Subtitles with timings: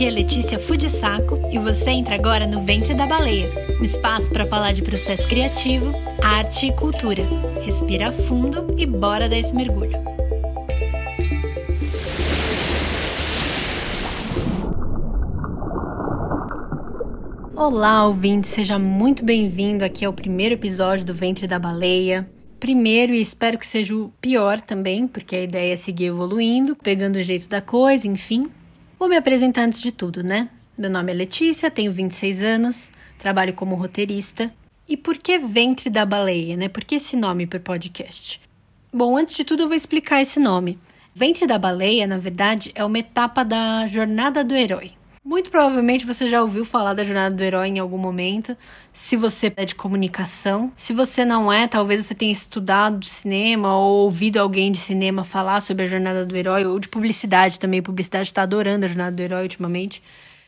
[0.00, 4.46] Aqui é Letícia Fudisaco e você entra agora no Ventre da Baleia, um espaço para
[4.46, 5.92] falar de processo criativo,
[6.22, 7.22] arte e cultura.
[7.60, 10.02] Respira fundo e bora dar esse mergulho.
[17.54, 22.26] Olá, ouvinte, seja muito bem-vindo aqui ao primeiro episódio do Ventre da Baleia.
[22.58, 27.16] Primeiro, e espero que seja o pior também, porque a ideia é seguir evoluindo, pegando
[27.16, 28.50] o jeito da coisa, enfim.
[29.00, 30.50] Vou me apresentar antes de tudo, né?
[30.76, 34.52] Meu nome é Letícia, tenho 26 anos, trabalho como roteirista.
[34.86, 36.68] E por que Ventre da Baleia, né?
[36.68, 38.38] Por que esse nome para o podcast?
[38.92, 40.78] Bom, antes de tudo eu vou explicar esse nome.
[41.14, 44.92] Ventre da Baleia, na verdade, é uma etapa da jornada do herói.
[45.22, 48.56] Muito provavelmente você já ouviu falar da jornada do herói em algum momento,
[48.90, 50.72] se você é de comunicação.
[50.74, 55.60] Se você não é, talvez você tenha estudado cinema ou ouvido alguém de cinema falar
[55.60, 57.82] sobre a jornada do herói, ou de publicidade também.
[57.82, 60.02] Publicidade está adorando a jornada do herói ultimamente.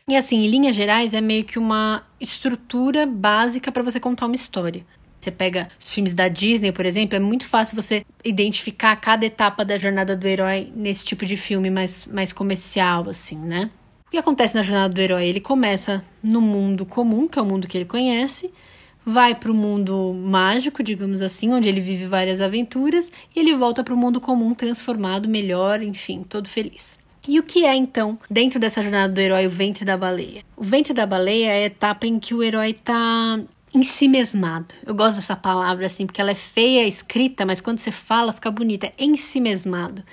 [0.07, 4.35] E assim, em linhas gerais, é meio que uma estrutura básica para você contar uma
[4.35, 4.83] história.
[5.19, 9.63] Você pega os filmes da Disney, por exemplo, é muito fácil você identificar cada etapa
[9.63, 13.69] da jornada do herói nesse tipo de filme mais, mais comercial, assim, né?
[14.13, 15.25] Que acontece na jornada do herói?
[15.25, 18.51] Ele começa no mundo comum, que é o mundo que ele conhece,
[19.03, 23.83] vai para o mundo mágico, digamos assim, onde ele vive várias aventuras, e ele volta
[23.83, 26.99] para o mundo comum transformado, melhor, enfim, todo feliz.
[27.27, 30.43] E o que é então, dentro dessa jornada do herói, o ventre da baleia?
[30.55, 33.39] O ventre da baleia é a etapa em que o herói está
[33.73, 34.75] em si mesmado.
[34.85, 38.51] Eu gosto dessa palavra assim, porque ela é feia escrita, mas quando você fala fica
[38.51, 38.93] bonita.
[38.95, 40.03] É em si mesmado.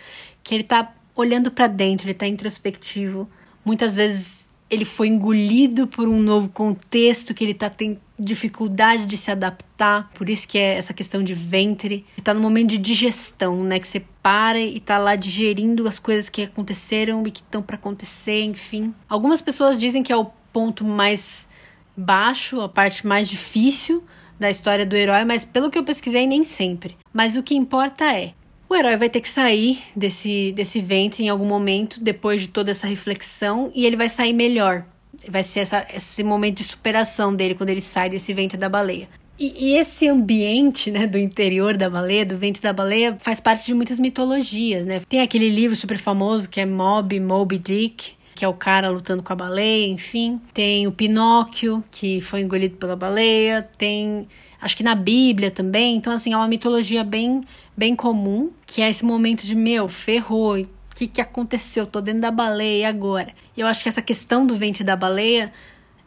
[0.43, 3.29] Que ele está olhando para dentro, ele está introspectivo,
[3.65, 9.17] Muitas vezes ele foi engolido por um novo contexto que ele está tendo dificuldade de
[9.17, 12.05] se adaptar, por isso que é essa questão de ventre.
[12.17, 13.81] Está no momento de digestão, né?
[13.81, 17.77] Que você para e está lá digerindo as coisas que aconteceram e que estão para
[17.77, 18.95] acontecer, enfim.
[19.09, 21.49] Algumas pessoas dizem que é o ponto mais
[21.97, 24.05] baixo, a parte mais difícil
[24.39, 26.97] da história do herói, mas pelo que eu pesquisei, nem sempre.
[27.13, 28.33] Mas o que importa é
[28.71, 32.71] o herói vai ter que sair desse, desse ventre em algum momento, depois de toda
[32.71, 34.85] essa reflexão, e ele vai sair melhor.
[35.29, 39.09] Vai ser essa, esse momento de superação dele quando ele sai desse ventre da baleia.
[39.37, 43.67] E, e, esse ambiente, né, do interior da baleia, do ventre da baleia, faz parte
[43.67, 45.01] de muitas mitologias, né?
[45.09, 49.23] Tem aquele livro super famoso que é Moby, Moby Dick, que é o cara lutando
[49.23, 50.41] com a baleia, enfim.
[50.55, 53.69] Tem o Pinóquio, que foi engolido pela baleia.
[53.77, 54.29] Tem
[54.61, 55.97] acho que na Bíblia também.
[55.97, 57.41] Então, assim, é uma mitologia bem,
[57.77, 61.87] bem comum, que é esse momento de, meu, ferrou, o que, que aconteceu?
[61.87, 63.33] Tô dentro da baleia agora.
[63.57, 65.53] E eu acho que essa questão do ventre da baleia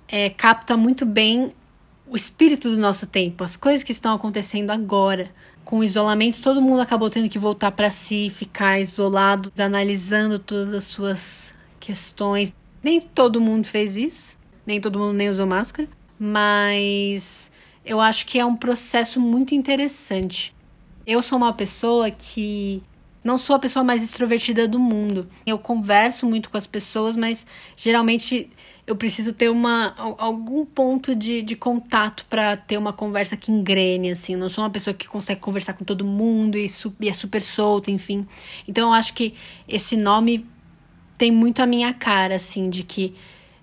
[0.08, 1.52] é, capta muito bem
[2.08, 5.31] o espírito do nosso tempo, as coisas que estão acontecendo agora.
[5.66, 10.74] Com o isolamento, todo mundo acabou tendo que voltar para si, ficar isolado, analisando todas
[10.74, 12.53] as suas questões.
[12.84, 15.88] Nem todo mundo fez isso, nem todo mundo nem usou máscara,
[16.20, 17.50] mas
[17.86, 20.54] eu acho que é um processo muito interessante.
[21.06, 22.82] Eu sou uma pessoa que
[23.24, 25.28] não sou a pessoa mais extrovertida do mundo.
[25.46, 27.46] Eu converso muito com as pessoas, mas
[27.76, 28.50] geralmente
[28.86, 34.12] eu preciso ter uma, algum ponto de, de contato para ter uma conversa que engrene,
[34.12, 34.36] assim.
[34.36, 36.70] Não sou uma pessoa que consegue conversar com todo mundo e,
[37.00, 38.28] e é super solta, enfim.
[38.68, 39.34] Então eu acho que
[39.68, 40.46] esse nome
[41.18, 43.14] tem muito a minha cara, assim, de que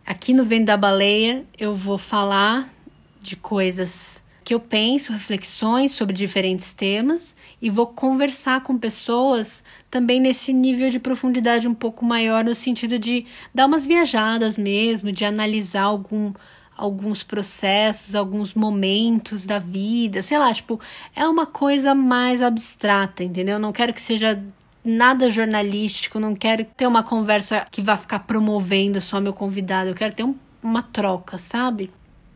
[0.07, 2.73] aqui no Vento da Baleia eu vou falar
[3.21, 10.19] de coisas que eu penso, reflexões sobre diferentes temas e vou conversar com pessoas também
[10.19, 15.25] nesse nível de profundidade um pouco maior, no sentido de dar umas viajadas mesmo, de
[15.25, 16.33] analisar algum,
[16.77, 20.81] alguns processos, alguns momentos da vida, sei lá, tipo,
[21.15, 23.55] é uma coisa mais abstrata, entendeu?
[23.55, 24.43] Eu não quero que seja
[24.85, 29.95] nada jornalístico, não quero ter uma conversa que vá ficar promovendo só meu convidado, eu
[29.95, 31.91] quero ter um, uma troca, sabe?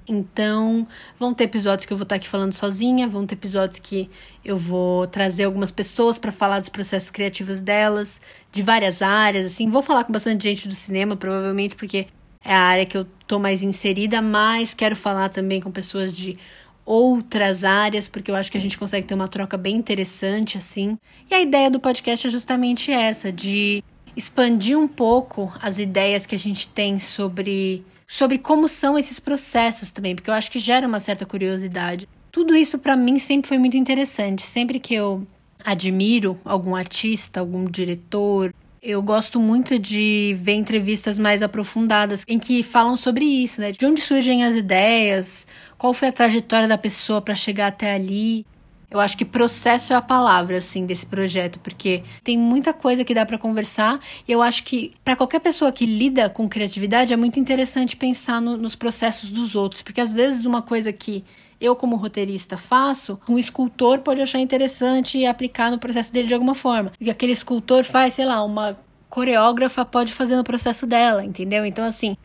[0.07, 0.87] Então,
[1.19, 4.11] vão ter episódios que eu vou estar aqui falando sozinha, vão ter episódios que
[4.45, 8.21] eu vou trazer algumas pessoas para falar dos processos criativos delas,
[8.53, 9.71] de várias áreas, assim.
[9.71, 12.07] Vou falar com bastante gente do cinema, provavelmente, porque
[12.45, 16.39] é a área que eu tô mais inserida, mas quero falar também com pessoas de
[16.85, 20.99] outras áreas, porque eu acho que a gente consegue ter uma troca bem interessante, assim.
[21.31, 23.83] E a ideia do podcast é justamente essa, de
[24.15, 27.83] expandir um pouco as ideias que a gente tem sobre
[28.15, 32.09] sobre como são esses processos também, porque eu acho que gera uma certa curiosidade.
[32.31, 34.43] Tudo isso para mim sempre foi muito interessante.
[34.43, 35.27] Sempre que eu
[35.65, 42.63] admiro algum artista, algum diretor, eu gosto muito de ver entrevistas mais aprofundadas em que
[42.63, 43.73] falam sobre isso, né?
[43.73, 45.45] De onde surgem as ideias,
[45.77, 48.47] qual foi a trajetória da pessoa para chegar até ali.
[48.95, 53.13] Eu acho que processo é a palavra, assim, desse projeto, porque tem muita coisa que
[53.13, 53.99] dá para conversar.
[54.27, 58.41] E eu acho que, para qualquer pessoa que lida com criatividade, é muito interessante pensar
[58.41, 61.25] no, nos processos dos outros, porque às vezes uma coisa que
[61.61, 66.35] eu, como roteirista, faço, um escultor pode achar interessante e aplicar no processo dele de
[66.35, 66.93] alguma forma.
[67.01, 68.77] E aquele escultor faz, sei lá, uma
[69.11, 71.67] coreógrafa pode fazer no processo dela, entendeu?
[71.67, 72.17] Então, assim,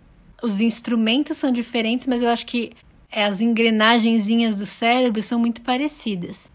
[0.44, 2.74] os instrumentos são diferentes, mas eu acho que
[3.12, 6.52] as engrenagenzinhas do cérebro são muito parecidas.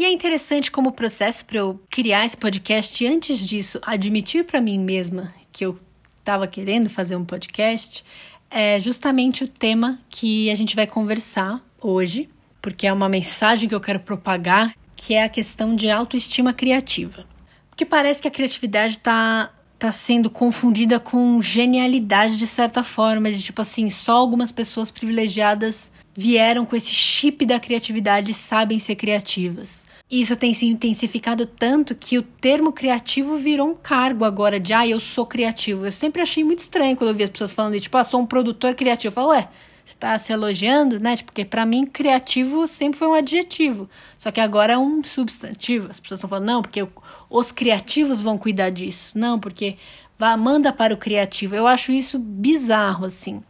[0.00, 4.58] E é interessante como o processo para eu criar esse podcast, antes disso, admitir para
[4.58, 5.78] mim mesma que eu
[6.20, 8.02] estava querendo fazer um podcast,
[8.50, 12.30] é justamente o tema que a gente vai conversar hoje,
[12.62, 17.26] porque é uma mensagem que eu quero propagar, que é a questão de autoestima criativa.
[17.68, 23.42] Porque parece que a criatividade está tá sendo confundida com genialidade de certa forma, de
[23.42, 28.94] tipo assim, só algumas pessoas privilegiadas vieram com esse chip da criatividade e sabem ser
[28.96, 29.86] criativas.
[30.10, 34.86] Isso tem se intensificado tanto que o termo criativo virou um cargo agora de ah,
[34.86, 35.86] eu sou criativo.
[35.86, 38.26] Eu sempre achei muito estranho quando eu vi as pessoas falando tipo, ah, sou um
[38.26, 39.08] produtor criativo.
[39.08, 39.48] Eu falo, ué,
[39.90, 41.16] você tá se elogiando, né?
[41.16, 43.88] Tipo, porque para mim criativo sempre foi um adjetivo.
[44.16, 45.88] Só que agora é um substantivo.
[45.90, 46.86] As pessoas estão falando, não, porque
[47.28, 49.18] os criativos vão cuidar disso.
[49.18, 49.76] Não, porque
[50.18, 51.54] vá, manda para o criativo.
[51.54, 53.42] Eu acho isso bizarro, assim.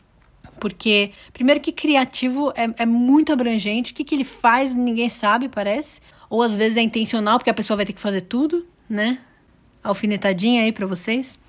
[0.59, 3.93] Porque, primeiro que criativo é, é muito abrangente.
[3.93, 6.01] O que, que ele faz, ninguém sabe, parece
[6.31, 9.19] ou às vezes é intencional, porque a pessoa vai ter que fazer tudo, né?
[9.83, 11.41] Alfinetadinha aí para vocês.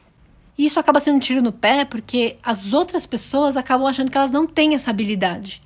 [0.58, 4.18] E isso acaba sendo um tiro no pé, porque as outras pessoas acabam achando que
[4.18, 5.62] elas não têm essa habilidade.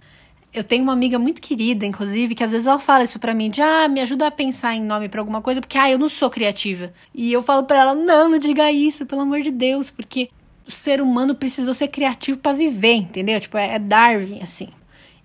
[0.54, 3.50] Eu tenho uma amiga muito querida, inclusive, que às vezes ela fala isso pra mim,
[3.50, 6.08] de ah, me ajuda a pensar em nome para alguma coisa, porque ah, eu não
[6.08, 6.94] sou criativa.
[7.14, 10.30] E eu falo para ela, não, não diga isso, pelo amor de Deus, porque
[10.66, 13.40] o ser humano precisou ser criativo para viver, entendeu?
[13.40, 14.70] Tipo, é Darwin, assim.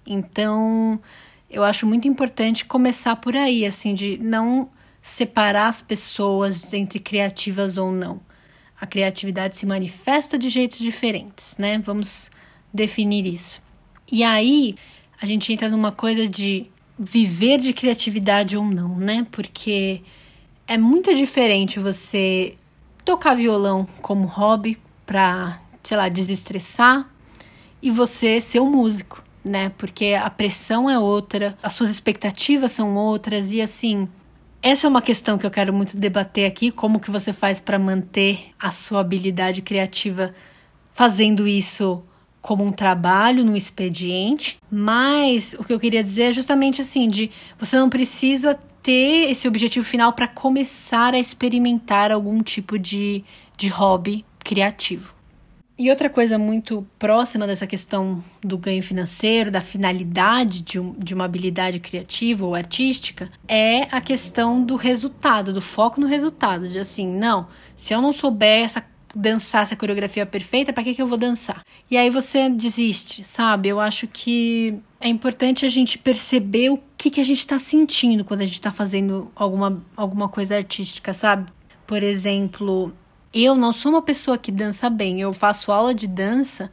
[0.05, 1.01] Então,
[1.49, 4.69] eu acho muito importante começar por aí, assim, de não
[5.03, 8.21] separar as pessoas entre criativas ou não.
[8.81, 11.79] A criatividade se manifesta de jeitos diferentes, né?
[11.79, 12.31] Vamos
[12.73, 13.63] definir isso.
[14.11, 14.75] E aí
[15.21, 16.67] a gente entra numa coisa de
[16.99, 19.27] viver de criatividade ou não, né?
[19.31, 20.03] Porque
[20.67, 22.57] é muito diferente você
[23.05, 27.09] tocar violão como hobby para, sei lá, desestressar
[27.83, 29.73] e você ser um músico né?
[29.77, 34.09] Porque a pressão é outra, as suas expectativas são outras e assim,
[34.63, 37.79] essa é uma questão que eu quero muito debater aqui, como que você faz para
[37.79, 40.35] manter a sua habilidade criativa
[40.93, 42.03] fazendo isso
[42.43, 47.31] como um trabalho no expediente, mas o que eu queria dizer é justamente assim, de
[47.59, 53.25] você não precisa ter esse objetivo final para começar a experimentar algum tipo de,
[53.57, 55.20] de hobby criativo.
[55.81, 61.15] E outra coisa muito próxima dessa questão do ganho financeiro, da finalidade de, um, de
[61.15, 66.69] uma habilidade criativa ou artística, é a questão do resultado, do foco no resultado.
[66.69, 68.85] De assim, não, se eu não souber essa,
[69.15, 71.65] dançar essa coreografia perfeita, para que, que eu vou dançar?
[71.91, 73.71] E aí você desiste, sabe?
[73.71, 78.23] Eu acho que é importante a gente perceber o que, que a gente está sentindo
[78.23, 81.51] quando a gente está fazendo alguma, alguma coisa artística, sabe?
[81.87, 82.93] Por exemplo,
[83.33, 85.21] eu não sou uma pessoa que dança bem.
[85.21, 86.71] Eu faço aula de dança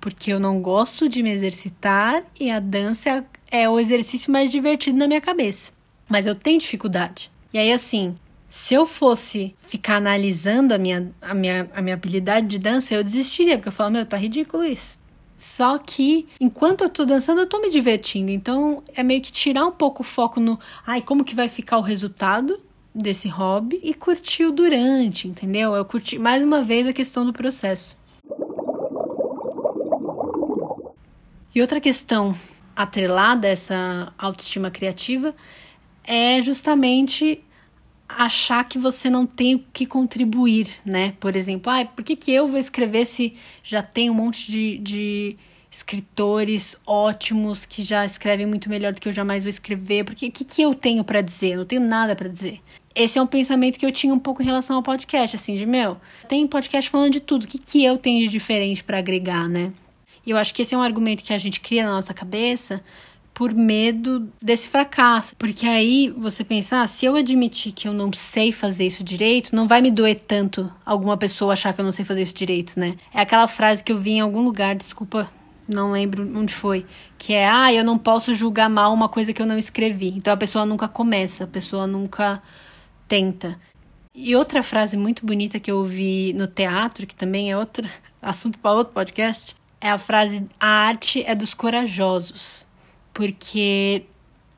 [0.00, 4.98] porque eu não gosto de me exercitar e a dança é o exercício mais divertido
[4.98, 5.72] na minha cabeça.
[6.08, 7.30] Mas eu tenho dificuldade.
[7.52, 8.14] E aí, assim,
[8.48, 13.02] se eu fosse ficar analisando a minha, a minha, a minha habilidade de dança, eu
[13.02, 14.98] desistiria, porque eu falo, meu, tá ridículo isso.
[15.36, 18.30] Só que enquanto eu tô dançando, eu tô me divertindo.
[18.30, 21.78] Então é meio que tirar um pouco o foco no, ai, como que vai ficar
[21.78, 22.60] o resultado
[23.02, 25.74] desse hobby e curtir o durante, entendeu?
[25.74, 27.96] Eu curti mais uma vez a questão do processo.
[31.54, 32.36] E outra questão
[32.76, 35.34] atrelada a essa autoestima criativa
[36.04, 37.42] é justamente
[38.08, 41.14] achar que você não tem o que contribuir, né?
[41.20, 44.78] Por exemplo, ah, por que, que eu vou escrever se já tem um monte de,
[44.78, 45.36] de
[45.70, 50.04] escritores ótimos que já escrevem muito melhor do que eu jamais vou escrever?
[50.04, 51.52] Porque o que, que eu tenho para dizer?
[51.52, 52.60] Eu não tenho nada para dizer
[52.98, 55.64] esse é um pensamento que eu tinha um pouco em relação ao podcast, assim, de
[55.64, 55.96] meu,
[56.28, 59.72] tem podcast falando de tudo, o que, que eu tenho de diferente para agregar, né?
[60.26, 62.82] E eu acho que esse é um argumento que a gente cria na nossa cabeça
[63.32, 65.36] por medo desse fracasso.
[65.36, 69.54] Porque aí você pensa, ah, se eu admitir que eu não sei fazer isso direito,
[69.54, 72.78] não vai me doer tanto alguma pessoa achar que eu não sei fazer isso direito,
[72.78, 72.96] né?
[73.14, 75.30] É aquela frase que eu vi em algum lugar, desculpa,
[75.68, 76.84] não lembro onde foi,
[77.16, 80.08] que é, ah, eu não posso julgar mal uma coisa que eu não escrevi.
[80.08, 82.42] Então a pessoa nunca começa, a pessoa nunca
[83.08, 83.58] tenta.
[84.14, 87.88] E outra frase muito bonita que eu ouvi no teatro, que também é outro
[88.20, 92.66] assunto para outro podcast, é a frase: a arte é dos corajosos.
[93.12, 94.04] porque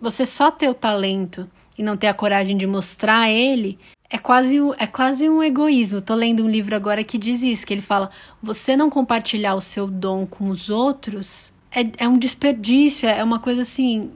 [0.01, 3.79] você só ter o talento e não ter a coragem de mostrar ele
[4.11, 6.01] é quase, é quase um egoísmo.
[6.01, 8.11] Tô lendo um livro agora que diz isso, que ele fala:
[8.43, 13.39] você não compartilhar o seu dom com os outros é, é um desperdício, é uma
[13.39, 14.11] coisa assim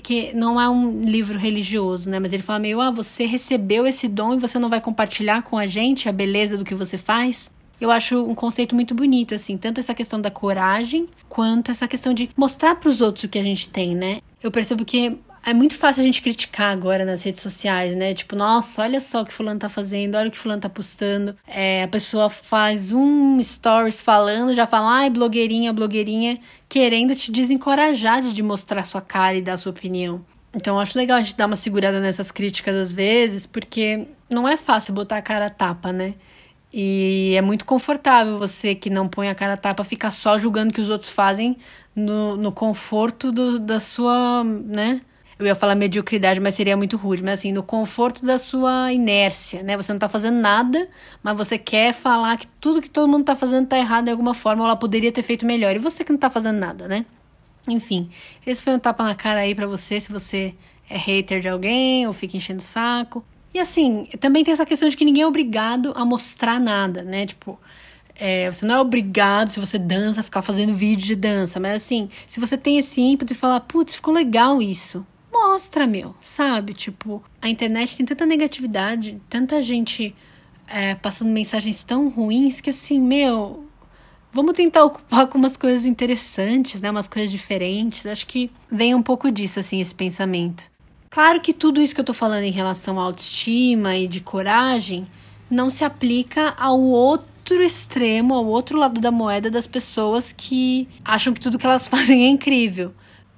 [0.00, 2.18] que não é um livro religioso, né?
[2.18, 5.58] Mas ele fala meio, ah, você recebeu esse dom e você não vai compartilhar com
[5.58, 7.50] a gente a beleza do que você faz?
[7.80, 12.14] Eu acho um conceito muito bonito, assim, tanto essa questão da coragem, quanto essa questão
[12.14, 14.20] de mostrar para os outros o que a gente tem, né?
[14.40, 18.14] Eu percebo que é muito fácil a gente criticar agora nas redes sociais, né?
[18.14, 21.36] Tipo, nossa, olha só o que fulano tá fazendo, olha o que fulano tá postando.
[21.46, 26.38] É, a pessoa faz um stories falando, já fala, ai, blogueirinha, blogueirinha,
[26.72, 30.24] querendo te desencorajar de mostrar sua cara e dar sua opinião.
[30.54, 34.56] Então, acho legal a gente dar uma segurada nessas críticas às vezes, porque não é
[34.56, 36.14] fácil botar a cara a tapa, né?
[36.72, 40.70] E é muito confortável você que não põe a cara a tapa ficar só julgando
[40.70, 41.58] o que os outros fazem
[41.94, 45.02] no, no conforto do, da sua, né?
[45.42, 49.60] Eu ia falar mediocridade, mas seria muito rude, mas assim, no conforto da sua inércia,
[49.60, 49.76] né?
[49.76, 50.88] Você não tá fazendo nada,
[51.20, 54.34] mas você quer falar que tudo que todo mundo tá fazendo tá errado de alguma
[54.34, 55.74] forma, ou ela poderia ter feito melhor.
[55.74, 57.04] E você que não tá fazendo nada, né?
[57.66, 58.08] Enfim,
[58.46, 60.54] esse foi um tapa na cara aí para você, se você
[60.88, 63.24] é hater de alguém ou fica enchendo o saco.
[63.52, 67.26] E assim, também tem essa questão de que ninguém é obrigado a mostrar nada, né?
[67.26, 67.58] Tipo,
[68.14, 71.58] é, você não é obrigado, se você dança, a ficar fazendo vídeo de dança.
[71.58, 75.04] Mas assim, se você tem esse ímpeto e falar, putz, ficou legal isso.
[75.32, 76.74] Mostra, meu, sabe?
[76.74, 80.14] Tipo, a internet tem tanta negatividade, tanta gente
[80.68, 83.64] é, passando mensagens tão ruins que assim, meu,
[84.30, 86.90] vamos tentar ocupar com umas coisas interessantes, né?
[86.90, 88.04] Umas coisas diferentes.
[88.06, 90.64] Acho que vem um pouco disso, assim, esse pensamento.
[91.10, 95.06] Claro que tudo isso que eu tô falando em relação à autoestima e de coragem
[95.50, 101.34] não se aplica ao outro extremo, ao outro lado da moeda das pessoas que acham
[101.34, 102.94] que tudo que elas fazem é incrível.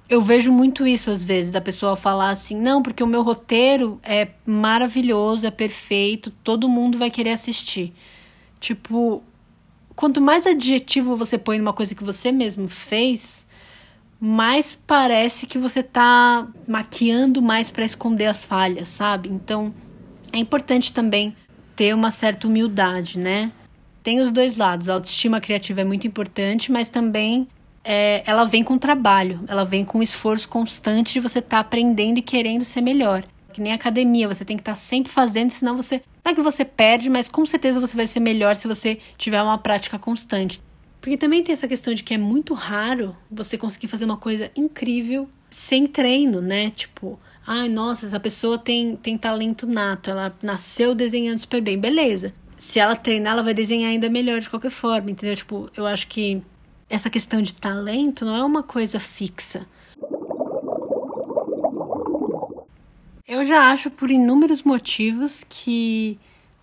[0.07, 3.99] Eu vejo muito isso às vezes, da pessoa falar assim: não, porque o meu roteiro
[4.03, 7.91] é maravilhoso, é perfeito, todo mundo vai querer assistir.
[8.59, 9.23] Tipo,
[9.95, 13.45] quanto mais adjetivo você põe numa coisa que você mesmo fez,
[14.19, 19.29] mais parece que você tá maquiando mais para esconder as falhas, sabe?
[19.29, 19.73] Então,
[20.31, 21.35] é importante também
[21.75, 23.51] ter uma certa humildade, né?
[24.03, 24.87] Tem os dois lados.
[24.87, 27.47] A autoestima criativa é muito importante, mas também
[27.85, 32.17] é, ela vem com trabalho, ela vem com esforço constante de você estar tá aprendendo
[32.17, 33.23] e querendo ser melhor.
[33.53, 36.01] Que nem academia, você tem que estar tá sempre fazendo, senão você.
[36.23, 39.41] Não é que você perde, mas com certeza você vai ser melhor se você tiver
[39.41, 40.59] uma prática constante.
[40.99, 44.51] Porque também tem essa questão de que é muito raro você conseguir fazer uma coisa
[44.55, 46.71] incrível sem treino, né?
[46.71, 51.79] Tipo, ai, nossa, essa pessoa tem, tem talento nato, ela nasceu desenhando super bem.
[51.79, 52.33] Beleza.
[52.57, 55.35] Se ela treinar, ela vai desenhar ainda melhor de qualquer forma, entendeu?
[55.35, 56.41] Tipo, eu acho que
[56.95, 59.67] essa questão de talento não é uma coisa fixa.
[63.27, 66.17] Eu já acho por inúmeros motivos que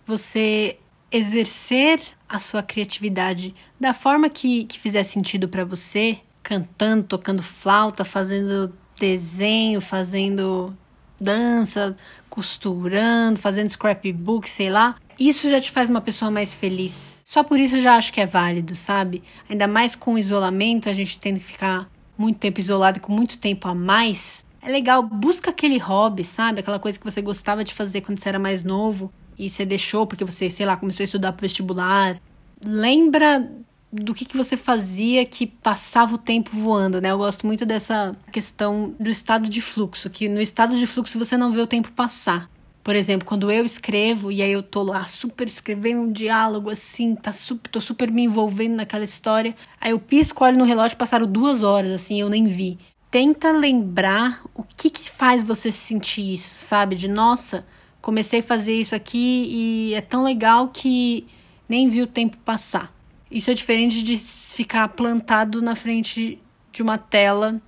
[0.07, 0.77] você
[1.11, 8.03] exercer a sua criatividade da forma que, que fizer sentido para você, cantando, tocando flauta,
[8.03, 10.75] fazendo desenho, fazendo
[11.19, 11.95] dança,
[12.29, 14.95] costurando, fazendo scrapbook, sei lá.
[15.19, 17.21] Isso já te faz uma pessoa mais feliz.
[17.25, 19.23] Só por isso eu já acho que é válido, sabe?
[19.49, 23.37] Ainda mais com o isolamento, a gente tendo que ficar muito tempo isolado com muito
[23.39, 24.45] tempo a mais.
[24.61, 26.61] É legal, busca aquele hobby, sabe?
[26.61, 30.07] Aquela coisa que você gostava de fazer quando você era mais novo e você deixou
[30.07, 32.19] porque você, sei lá, começou a estudar para vestibular.
[32.65, 33.49] Lembra
[33.91, 37.11] do que, que você fazia que passava o tempo voando, né?
[37.11, 41.37] Eu gosto muito dessa questão do estado de fluxo, que no estado de fluxo você
[41.37, 42.49] não vê o tempo passar.
[42.83, 47.15] Por exemplo, quando eu escrevo e aí eu tô lá super escrevendo um diálogo assim,
[47.15, 51.25] tá super, tô super me envolvendo naquela história, aí eu pisco, olho no relógio, passaram
[51.25, 52.77] duas horas, assim, eu nem vi.
[53.09, 56.95] Tenta lembrar o que que faz você sentir isso, sabe?
[56.95, 57.65] De nossa,
[58.01, 61.25] comecei a fazer isso aqui e é tão legal que
[61.69, 62.93] nem vi o tempo passar.
[63.31, 66.37] Isso é diferente de ficar plantado na frente
[66.71, 67.61] de uma tela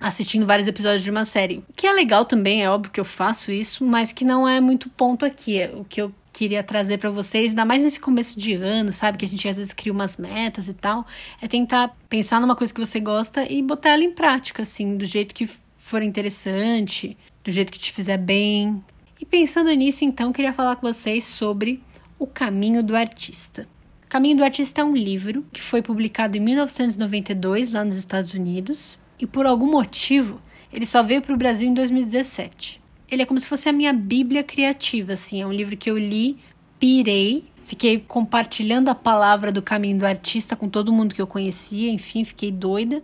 [0.00, 1.58] assistindo vários episódios de uma série.
[1.68, 4.60] O que é legal também, é óbvio que eu faço isso, mas que não é
[4.60, 5.60] muito ponto aqui.
[5.60, 9.16] É o que eu queria trazer para vocês, ainda mais nesse começo de ano, sabe?
[9.16, 11.06] Que a gente às vezes cria umas metas e tal.
[11.40, 15.06] É tentar pensar numa coisa que você gosta e botar ela em prática, assim, do
[15.06, 15.48] jeito que
[15.78, 18.82] for interessante, do jeito que te fizer bem,
[19.20, 21.82] e pensando nisso, então, queria falar com vocês sobre
[22.18, 23.66] O Caminho do Artista.
[24.04, 28.34] O Caminho do Artista é um livro que foi publicado em 1992 lá nos Estados
[28.34, 30.40] Unidos e por algum motivo
[30.72, 32.82] ele só veio para o Brasil em 2017.
[33.10, 35.96] Ele é como se fosse a minha bíblia criativa, assim, é um livro que eu
[35.96, 36.36] li,
[36.78, 41.90] pirei, fiquei compartilhando a palavra do Caminho do Artista com todo mundo que eu conhecia,
[41.90, 43.02] enfim, fiquei doida.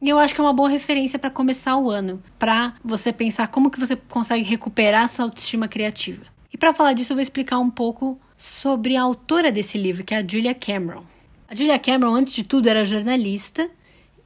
[0.00, 3.48] E eu acho que é uma boa referência para começar o ano, para você pensar
[3.48, 6.24] como que você consegue recuperar essa autoestima criativa.
[6.52, 10.14] E para falar disso, eu vou explicar um pouco sobre a autora desse livro, que
[10.14, 11.04] é a Julia Cameron.
[11.48, 13.70] A Julia Cameron, antes de tudo, era jornalista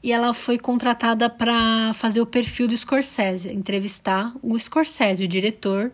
[0.03, 5.93] e ela foi contratada para fazer o perfil do Scorsese, entrevistar o Scorsese, o diretor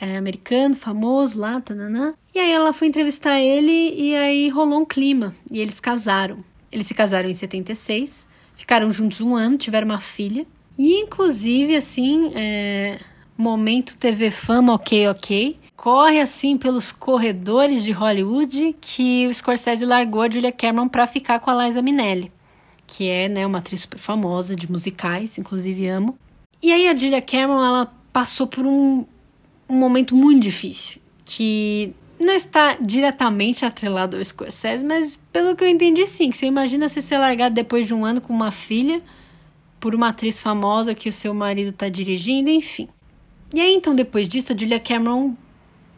[0.00, 2.14] é, americano, famoso lá, tananã.
[2.34, 6.44] E aí ela foi entrevistar ele e aí rolou um clima e eles casaram.
[6.72, 10.46] Eles se casaram em 76, ficaram juntos um ano, tiveram uma filha.
[10.78, 12.98] E inclusive, assim, é,
[13.36, 15.58] momento TV fama, ok, ok.
[15.76, 21.40] Corre assim pelos corredores de Hollywood que o Scorsese largou a Julia Cameron para ficar
[21.40, 22.30] com a Liza Minnelli
[22.90, 26.18] que é né, uma atriz super famosa de musicais, inclusive amo.
[26.60, 29.06] E aí a Julia Cameron ela passou por um,
[29.68, 35.68] um momento muito difícil, que não está diretamente atrelado ao Scorsese, mas pelo que eu
[35.68, 36.32] entendi, sim.
[36.32, 39.00] Você imagina você ser largado depois de um ano com uma filha
[39.78, 42.88] por uma atriz famosa que o seu marido está dirigindo, enfim.
[43.54, 45.34] E aí, então, depois disso, a Julia Cameron,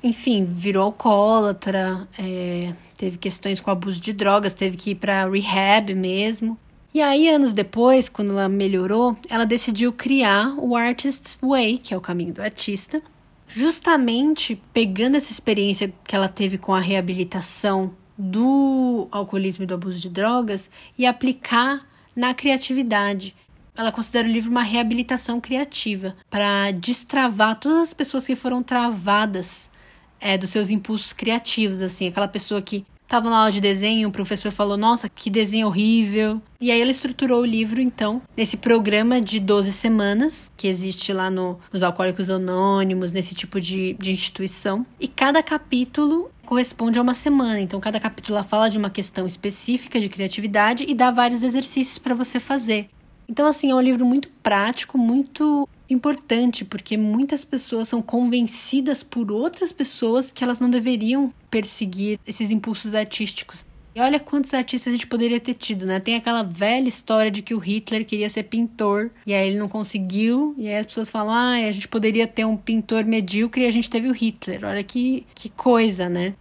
[0.02, 5.94] enfim, virou alcoólatra, é, teve questões com abuso de drogas, teve que ir para rehab
[5.94, 6.56] mesmo.
[6.94, 11.96] E aí, anos depois, quando ela melhorou, ela decidiu criar o Artist's Way, que é
[11.96, 13.00] o caminho do artista,
[13.48, 19.98] justamente pegando essa experiência que ela teve com a reabilitação do alcoolismo e do abuso
[19.98, 23.34] de drogas e aplicar na criatividade.
[23.74, 29.70] Ela considera o livro uma reabilitação criativa para destravar todas as pessoas que foram travadas
[30.20, 34.10] é, dos seus impulsos criativos, assim, aquela pessoa que Tava na aula de desenho, o
[34.10, 36.40] professor falou: Nossa, que desenho horrível.
[36.58, 41.30] E aí ela estruturou o livro, então, nesse programa de 12 semanas, que existe lá
[41.30, 44.86] no, nos Alcoólicos Anônimos, nesse tipo de, de instituição.
[44.98, 47.60] E cada capítulo corresponde a uma semana.
[47.60, 52.14] Então, cada capítulo fala de uma questão específica de criatividade e dá vários exercícios para
[52.14, 52.88] você fazer.
[53.28, 59.30] Então, assim, é um livro muito prático, muito importante, porque muitas pessoas são convencidas por
[59.30, 63.66] outras pessoas que elas não deveriam perseguir esses impulsos artísticos.
[63.94, 66.00] E olha quantos artistas a gente poderia ter tido, né?
[66.00, 69.68] Tem aquela velha história de que o Hitler queria ser pintor e aí ele não
[69.68, 73.66] conseguiu, e aí as pessoas falam: ah, a gente poderia ter um pintor medíocre e
[73.66, 74.64] a gente teve o Hitler.
[74.64, 76.34] Olha que, que coisa, né?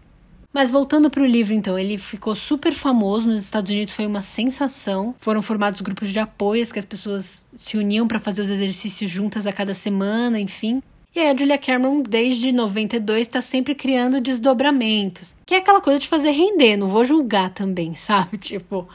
[0.53, 4.21] Mas voltando para o livro, então, ele ficou super famoso nos Estados Unidos, foi uma
[4.21, 5.15] sensação.
[5.17, 9.47] Foram formados grupos de apoio, que as pessoas se uniam para fazer os exercícios juntas
[9.47, 10.81] a cada semana, enfim.
[11.13, 15.35] E aí a Julia Cameron, desde 92, está sempre criando desdobramentos.
[15.45, 18.37] Que é aquela coisa de fazer render, não vou julgar também, sabe?
[18.37, 18.87] Tipo,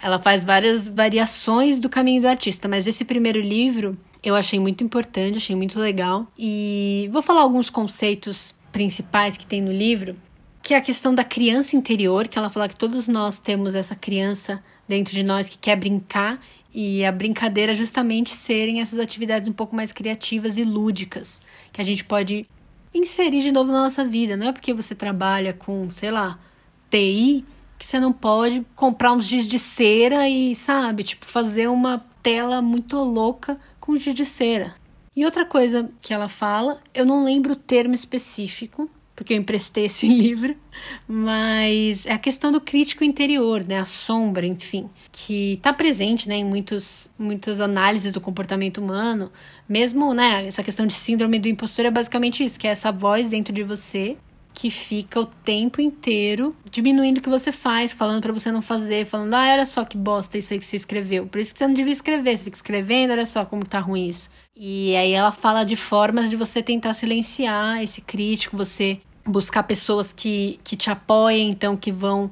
[0.00, 4.84] ela faz várias variações do caminho do artista, mas esse primeiro livro eu achei muito
[4.84, 6.26] importante, achei muito legal.
[6.38, 10.16] E vou falar alguns conceitos principais que tem no livro
[10.64, 13.94] que é a questão da criança interior, que ela fala que todos nós temos essa
[13.94, 16.40] criança dentro de nós que quer brincar
[16.74, 21.40] e a brincadeira justamente serem essas atividades um pouco mais criativas e lúdicas,
[21.72, 22.48] que a gente pode
[22.92, 24.36] inserir de novo na nossa vida.
[24.36, 26.38] Não é porque você trabalha com, sei lá,
[26.90, 27.44] TI
[27.78, 32.62] que você não pode comprar uns giz de cera e, sabe, tipo, fazer uma tela
[32.62, 34.74] muito louca com giz de cera.
[35.14, 39.86] E outra coisa que ela fala, eu não lembro o termo específico, porque eu emprestei
[39.86, 40.56] esse livro,
[41.06, 46.36] mas é a questão do crítico interior, né, a sombra, enfim, que está presente, né,
[46.36, 49.30] em muitos, muitas análises do comportamento humano,
[49.68, 53.28] mesmo, né, essa questão de síndrome do impostor é basicamente isso, que é essa voz
[53.28, 54.16] dentro de você
[54.54, 59.04] que fica o tempo inteiro diminuindo o que você faz, falando para você não fazer,
[59.04, 61.26] falando, ah, olha só que bosta isso aí que você escreveu.
[61.26, 64.08] Por isso que você não devia escrever, você fica escrevendo, olha só como tá ruim
[64.08, 64.30] isso.
[64.56, 70.12] E aí ela fala de formas de você tentar silenciar esse crítico, você buscar pessoas
[70.12, 72.30] que, que te apoiem, então que vão,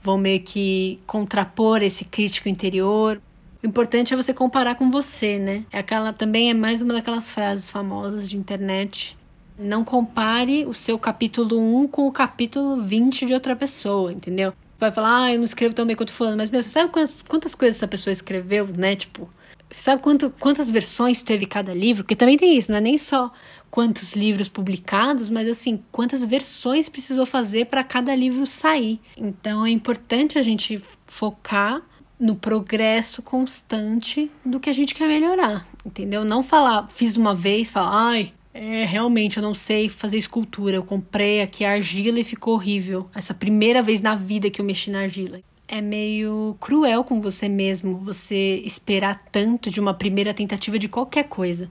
[0.00, 3.20] vão meio que contrapor esse crítico interior.
[3.62, 5.64] O importante é você comparar com você, né?
[5.72, 9.16] É aquela também é mais uma daquelas frases famosas de internet.
[9.58, 14.52] Não compare o seu capítulo 1 com o capítulo 20 de outra pessoa, entendeu?
[14.78, 17.54] Vai falar, ah, eu não escrevo tão bem quanto fulano, mas mesmo, sabe quantas, quantas
[17.54, 18.96] coisas essa pessoa escreveu, né?
[18.96, 19.28] Tipo,
[19.70, 22.04] você sabe quanto, quantas versões teve cada livro?
[22.04, 23.32] Porque também tem isso, não é nem só
[23.70, 29.00] quantos livros publicados, mas assim, quantas versões precisou fazer para cada livro sair.
[29.16, 31.82] Então é importante a gente focar
[32.18, 36.24] no progresso constante do que a gente quer melhorar, entendeu?
[36.24, 40.76] Não falar, fiz uma vez, falar, ai, é, realmente eu não sei fazer escultura.
[40.76, 43.10] Eu comprei aqui argila e ficou horrível.
[43.12, 47.48] Essa primeira vez na vida que eu mexi na argila é meio cruel com você
[47.48, 51.68] mesmo você esperar tanto de uma primeira tentativa de qualquer coisa.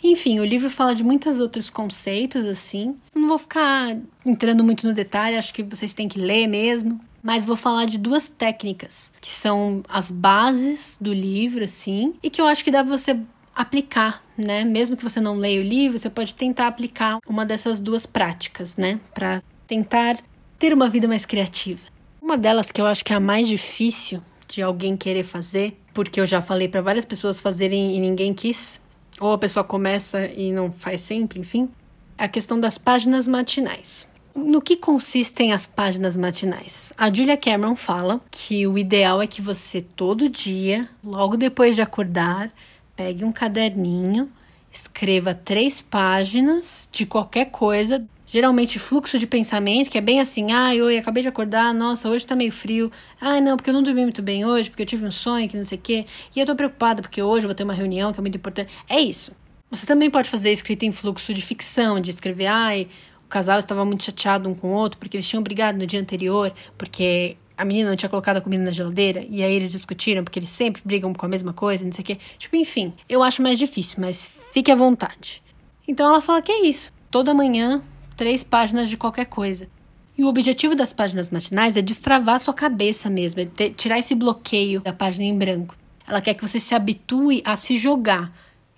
[0.00, 2.96] Enfim, o livro fala de muitos outros conceitos assim.
[3.14, 7.00] Não vou ficar entrando muito no detalhe, acho que vocês têm que ler mesmo.
[7.22, 12.40] Mas vou falar de duas técnicas que são as bases do livro, assim, e que
[12.40, 13.18] eu acho que dá pra você
[13.54, 14.64] aplicar, né?
[14.64, 18.76] Mesmo que você não leia o livro, você pode tentar aplicar uma dessas duas práticas,
[18.76, 19.00] né?
[19.12, 20.18] Para tentar
[20.58, 21.84] ter uma vida mais criativa.
[22.22, 26.20] Uma delas que eu acho que é a mais difícil de alguém querer fazer, porque
[26.20, 28.80] eu já falei para várias pessoas fazerem e ninguém quis,
[29.20, 31.68] ou a pessoa começa e não faz sempre, enfim,
[32.16, 34.08] é a questão das páginas matinais.
[34.44, 36.92] No que consistem as páginas matinais?
[36.96, 41.82] A Julia Cameron fala que o ideal é que você todo dia, logo depois de
[41.82, 42.52] acordar,
[42.94, 44.30] pegue um caderninho,
[44.72, 50.72] escreva três páginas de qualquer coisa, geralmente fluxo de pensamento, que é bem assim: ah,
[50.72, 52.92] eu acabei de acordar, nossa, hoje tá meio frio.
[53.20, 55.56] Ah, não, porque eu não dormi muito bem hoje, porque eu tive um sonho que
[55.56, 56.06] não sei o quê.
[56.34, 58.72] E eu tô preocupada porque hoje eu vou ter uma reunião que é muito importante.
[58.88, 59.32] É isso.
[59.70, 62.88] Você também pode fazer escrita em fluxo de ficção, de escrever, ai,
[63.28, 66.00] o casal estava muito chateado um com o outro porque eles tinham brigado no dia
[66.00, 70.24] anterior, porque a menina não tinha colocado a comida na geladeira, e aí eles discutiram
[70.24, 72.18] porque eles sempre brigam com a mesma coisa, não sei o quê.
[72.38, 75.42] Tipo, enfim, eu acho mais difícil, mas fique à vontade.
[75.86, 76.90] Então ela fala que é isso.
[77.10, 77.82] Toda manhã,
[78.16, 79.68] três páginas de qualquer coisa.
[80.16, 84.14] E o objetivo das páginas matinais é destravar sua cabeça mesmo, é ter, tirar esse
[84.14, 85.76] bloqueio da página em branco.
[86.06, 88.32] Ela quer que você se habitue a se jogar.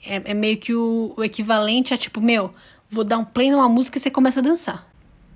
[0.05, 2.51] É, é meio que o, o equivalente a tipo, meu,
[2.91, 4.87] vou dar um play numa música e você começa a dançar.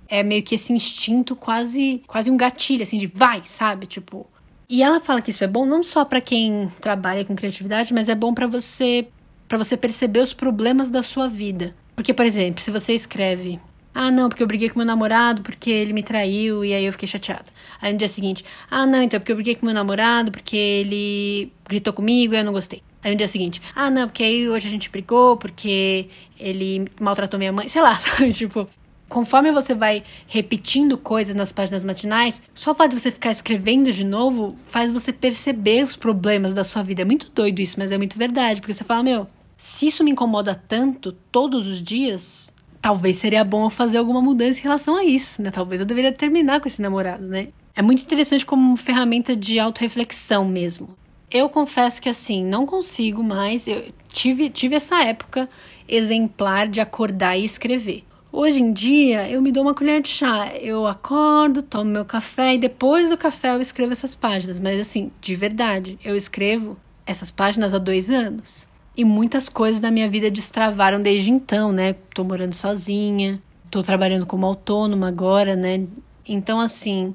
[0.09, 3.87] É meio que esse instinto quase, quase um gatilho, assim, de vai, sabe?
[3.87, 4.27] Tipo.
[4.69, 8.09] E ela fala que isso é bom não só para quem trabalha com criatividade, mas
[8.09, 9.09] é bom para você
[9.47, 11.75] para você perceber os problemas da sua vida.
[11.95, 13.61] Porque, por exemplo, se você escreve
[13.95, 16.91] ah, não, porque eu briguei com meu namorado porque ele me traiu e aí eu
[16.91, 17.45] fiquei chateada.
[17.81, 20.57] Aí no dia seguinte, ah, não, então é porque eu briguei com meu namorado porque
[20.57, 22.83] ele gritou comigo e eu não gostei.
[23.05, 26.09] Aí no dia seguinte, ah, não, porque aí hoje a gente brigou porque
[26.41, 28.33] ele maltratou minha mãe, sei lá, sabe?
[28.33, 28.67] Tipo,
[29.11, 33.93] conforme você vai repetindo coisas nas páginas matinais, só o fato de você ficar escrevendo
[33.93, 37.03] de novo faz você perceber os problemas da sua vida.
[37.03, 39.27] É muito doido isso, mas é muito verdade, porque você fala, meu,
[39.59, 44.61] se isso me incomoda tanto todos os dias, talvez seria bom eu fazer alguma mudança
[44.61, 45.51] em relação a isso, né?
[45.51, 47.49] Talvez eu deveria terminar com esse namorado, né?
[47.77, 50.97] É muito interessante como ferramenta de autorreflexão mesmo
[51.35, 53.67] eu confesso que assim, não consigo mais.
[53.67, 55.49] Eu tive, tive essa época
[55.89, 58.05] exemplar de acordar e escrever.
[58.31, 60.53] Hoje em dia, eu me dou uma colher de chá.
[60.61, 64.61] Eu acordo, tomo meu café e depois do café eu escrevo essas páginas.
[64.61, 68.69] Mas assim, de verdade, eu escrevo essas páginas há dois anos.
[68.97, 71.97] E muitas coisas da minha vida destravaram desde então, né?
[72.15, 75.85] Tô morando sozinha, tô trabalhando como autônoma agora, né?
[76.27, 77.13] Então, assim,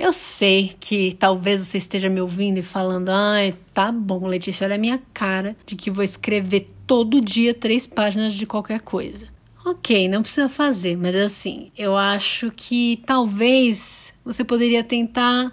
[0.00, 4.76] eu sei que talvez você esteja me ouvindo e falando: ai, tá bom, Letícia, olha
[4.76, 9.28] a minha cara de que vou escrever todo dia três páginas de qualquer coisa.
[9.64, 15.52] Ok, não precisa fazer, mas assim, eu acho que talvez você poderia tentar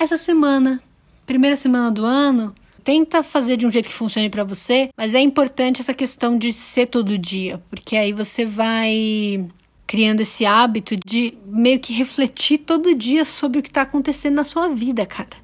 [0.00, 0.82] essa semana,
[1.26, 5.20] primeira semana do ano, tenta fazer de um jeito que funcione para você, mas é
[5.20, 9.46] importante essa questão de ser todo dia, porque aí você vai
[9.94, 14.42] criando esse hábito de meio que refletir todo dia sobre o que está acontecendo na
[14.42, 15.36] sua vida, cara.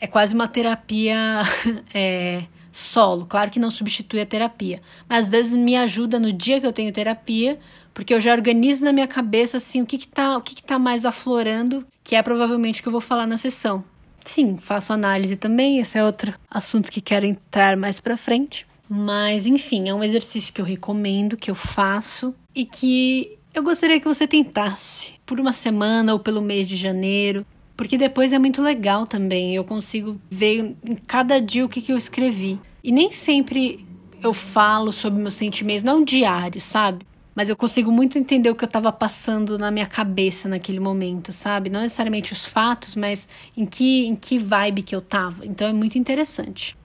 [0.00, 1.42] É quase uma terapia
[1.92, 3.26] é, solo.
[3.26, 6.72] Claro que não substitui a terapia, mas às vezes me ajuda no dia que eu
[6.72, 7.58] tenho terapia,
[7.92, 10.62] porque eu já organizo na minha cabeça assim o que que tá, o que que
[10.62, 13.84] tá mais aflorando, que é provavelmente o que eu vou falar na sessão.
[14.24, 18.66] Sim, faço análise também, esse é outro assunto que quero entrar mais para frente.
[18.88, 24.00] Mas enfim, é um exercício que eu recomendo, que eu faço e que eu gostaria
[24.00, 28.60] que você tentasse por uma semana ou pelo mês de janeiro, porque depois é muito
[28.60, 29.54] legal também.
[29.54, 32.58] Eu consigo ver em cada dia o que, que eu escrevi.
[32.82, 33.86] E nem sempre
[34.20, 37.06] eu falo sobre meus sentimentos, não é um diário, sabe?
[37.34, 41.32] Mas eu consigo muito entender o que eu estava passando na minha cabeça naquele momento,
[41.32, 41.70] sabe?
[41.70, 45.44] Não necessariamente os fatos, mas em que, em que vibe que eu tava.
[45.46, 46.76] Então é muito interessante.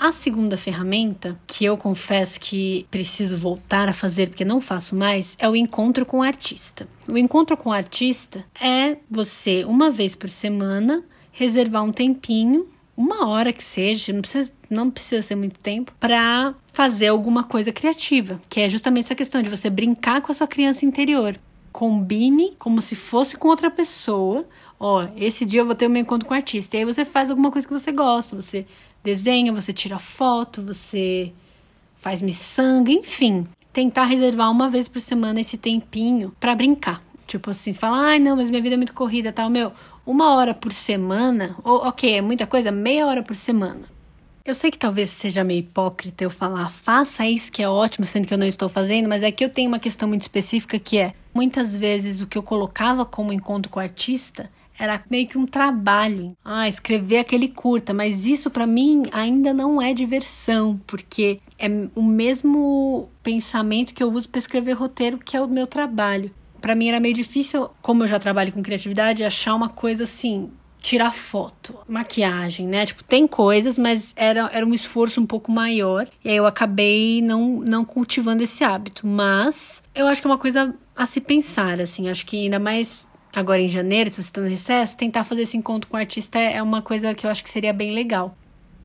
[0.00, 5.36] A segunda ferramenta, que eu confesso que preciso voltar a fazer porque não faço mais,
[5.38, 6.88] é o encontro com o artista.
[7.06, 13.28] O encontro com o artista é você, uma vez por semana, reservar um tempinho, uma
[13.28, 18.40] hora que seja, não precisa, não precisa ser muito tempo, para fazer alguma coisa criativa,
[18.48, 21.38] que é justamente essa questão de você brincar com a sua criança interior.
[21.72, 24.44] Combine como se fosse com outra pessoa.
[24.78, 26.76] Ó, esse dia eu vou ter um encontro com o artista.
[26.76, 28.66] E aí você faz alguma coisa que você gosta, você
[29.02, 31.32] desenha, você tira foto, você
[31.96, 33.46] faz miçanga, enfim.
[33.72, 37.02] Tentar reservar uma vez por semana esse tempinho para brincar.
[37.26, 39.48] Tipo assim, você fala, ai não, mas minha vida é muito corrida tal.
[39.48, 39.72] Meu,
[40.04, 43.82] uma hora por semana, ou, ok, é muita coisa, meia hora por semana.
[44.44, 48.26] Eu sei que talvez seja meio hipócrita eu falar, faça isso que é ótimo, sendo
[48.26, 50.98] que eu não estou fazendo, mas é que eu tenho uma questão muito específica que
[50.98, 55.36] é, muitas vezes o que eu colocava como encontro com o artista era meio que
[55.36, 56.34] um trabalho.
[56.42, 62.02] Ah, escrever aquele curta, mas isso para mim ainda não é diversão, porque é o
[62.02, 66.30] mesmo pensamento que eu uso para escrever roteiro, que é o meu trabalho.
[66.62, 70.50] Para mim era meio difícil, como eu já trabalho com criatividade, achar uma coisa assim
[70.82, 72.86] tirar foto, maquiagem, né?
[72.86, 76.08] Tipo, tem coisas, mas era, era um esforço um pouco maior.
[76.24, 79.06] E aí eu acabei não, não cultivando esse hábito.
[79.06, 82.08] Mas eu acho que é uma coisa a se pensar, assim.
[82.08, 85.56] Acho que ainda mais agora em janeiro, se você está no recesso, tentar fazer esse
[85.56, 88.36] encontro com o artista é, é uma coisa que eu acho que seria bem legal.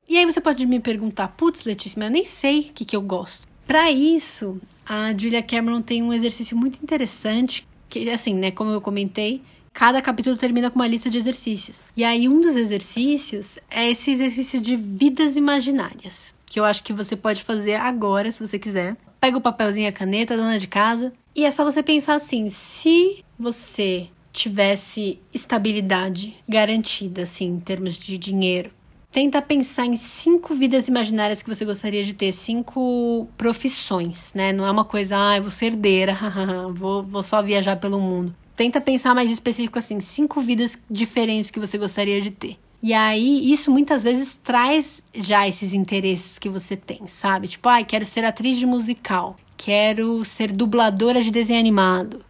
[0.08, 2.96] E aí você pode me perguntar, putz, Letícia, mas eu nem sei o que, que
[2.96, 3.46] eu gosto.
[3.66, 8.80] Para isso, a Julia Cameron tem um exercício muito interessante, que assim, né, como eu
[8.80, 11.84] comentei, cada capítulo termina com uma lista de exercícios.
[11.96, 16.92] E aí um dos exercícios é esse exercício de vidas imaginárias, que eu acho que
[16.92, 18.96] você pode fazer agora, se você quiser.
[19.20, 22.48] Pega o papelzinho e a caneta, dona de casa, e é só você pensar assim,
[22.48, 28.70] se você tivesse estabilidade garantida, assim, em termos de dinheiro.
[29.10, 34.52] Tenta pensar em cinco vidas imaginárias que você gostaria de ter, cinco profissões, né?
[34.52, 36.18] Não é uma coisa, ah, eu vou ser herdeira,
[36.74, 38.34] vou, vou só viajar pelo mundo.
[38.54, 42.58] Tenta pensar mais específico assim, cinco vidas diferentes que você gostaria de ter.
[42.82, 47.48] E aí, isso muitas vezes traz já esses interesses que você tem, sabe?
[47.48, 52.22] Tipo, ai, ah, quero ser atriz de musical, quero ser dubladora de desenho animado,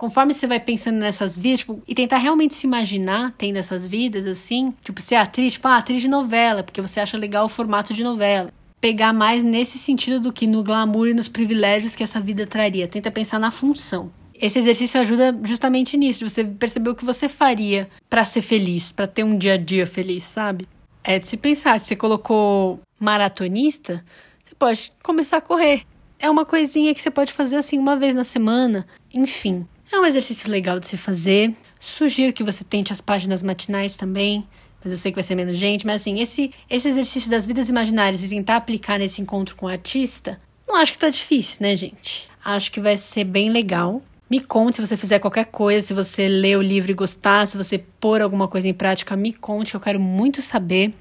[0.00, 4.24] conforme você vai pensando nessas vidas, tipo, e tentar realmente se imaginar tendo essas vidas,
[4.24, 7.92] assim, tipo, ser atriz, tipo, ah, atriz de novela, porque você acha legal o formato
[7.92, 8.50] de novela.
[8.80, 12.88] Pegar mais nesse sentido do que no glamour e nos privilégios que essa vida traria.
[12.88, 14.10] Tenta pensar na função.
[14.34, 18.92] Esse exercício ajuda justamente nisso, de você perceber o que você faria para ser feliz,
[18.92, 20.66] para ter um dia a dia feliz, sabe?
[21.04, 24.02] É de se pensar, se você colocou maratonista,
[24.46, 25.82] você pode começar a correr.
[26.18, 29.66] É uma coisinha que você pode fazer assim uma vez na semana, enfim.
[29.92, 31.54] É um exercício legal de se fazer.
[31.80, 34.46] Sugiro que você tente as páginas matinais também,
[34.82, 35.84] mas eu sei que vai ser menos gente.
[35.84, 39.68] Mas assim, esse, esse exercício das vidas imaginárias e tentar aplicar nesse encontro com o
[39.68, 42.28] artista, não acho que tá difícil, né, gente?
[42.44, 44.00] Acho que vai ser bem legal.
[44.30, 47.56] Me conte se você fizer qualquer coisa, se você ler o livro e gostar, se
[47.56, 50.94] você pôr alguma coisa em prática, me conte, que eu quero muito saber.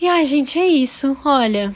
[0.00, 1.16] E ai, gente, é isso.
[1.24, 1.74] Olha,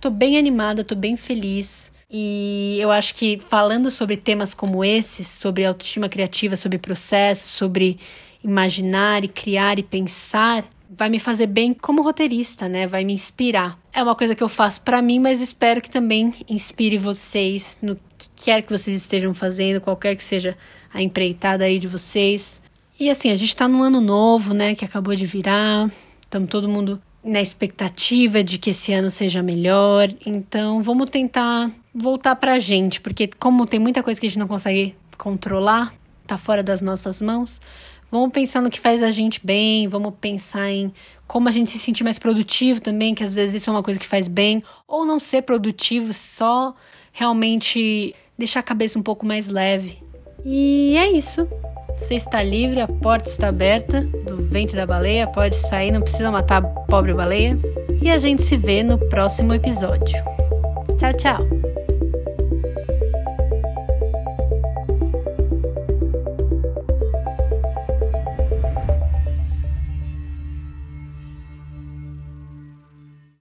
[0.00, 1.92] tô bem animada, tô bem feliz.
[2.16, 7.98] E eu acho que falando sobre temas como esses, sobre autoestima criativa, sobre processo, sobre
[8.44, 12.86] imaginar e criar e pensar, vai me fazer bem como roteirista, né?
[12.86, 13.76] Vai me inspirar.
[13.92, 17.96] É uma coisa que eu faço para mim, mas espero que também inspire vocês no
[18.16, 20.56] que quer que vocês estejam fazendo, qualquer que seja
[20.92, 22.62] a empreitada aí de vocês.
[23.00, 25.90] E assim, a gente tá num ano novo, né, que acabou de virar.
[26.20, 30.08] Estamos todo mundo na expectativa de que esse ano seja melhor.
[30.24, 34.48] Então, vamos tentar voltar pra gente, porque como tem muita coisa que a gente não
[34.48, 35.94] consegue controlar,
[36.26, 37.60] tá fora das nossas mãos,
[38.10, 40.92] vamos pensar no que faz a gente bem, vamos pensar em
[41.26, 43.98] como a gente se sentir mais produtivo também, que às vezes isso é uma coisa
[43.98, 46.74] que faz bem, ou não ser produtivo, só
[47.12, 50.02] realmente deixar a cabeça um pouco mais leve.
[50.44, 51.48] E é isso.
[51.96, 56.30] Você está livre, a porta está aberta do ventre da baleia, pode sair, não precisa
[56.30, 57.56] matar a pobre baleia.
[58.02, 60.16] E a gente se vê no próximo episódio.
[60.98, 61.83] Tchau, tchau!